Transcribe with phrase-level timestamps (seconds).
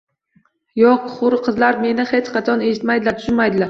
[0.83, 1.05] Yoʼq…
[1.19, 3.59] Hur qizlar meni hech qachon eshitmaydilar, tushunmaydilar…